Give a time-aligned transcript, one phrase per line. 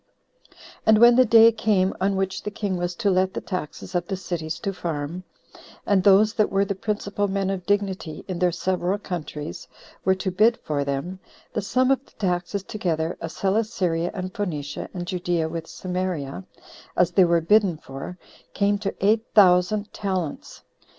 [0.85, 0.85] 4.
[0.87, 4.07] And when the day came on which the king was to let the taxes of
[4.07, 5.23] the cities to farm,
[5.85, 9.67] and those that were the principal men of dignity in their several countries
[10.03, 11.19] were to bid for them,
[11.53, 16.45] the sum of the taxes together, of Celesyria, and Phoenicia, and Judea, with Samaria,
[16.97, 18.17] [as they were bidden for,]
[18.55, 20.63] came to eight thousand talents.